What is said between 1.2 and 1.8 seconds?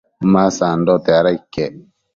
iquec